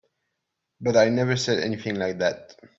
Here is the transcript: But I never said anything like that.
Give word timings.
But 0.79 0.97
I 0.97 1.09
never 1.09 1.35
said 1.37 1.59
anything 1.59 1.93
like 1.97 2.17
that. 2.17 2.59